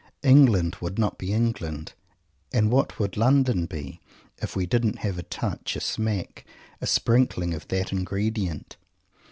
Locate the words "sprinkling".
6.87-7.53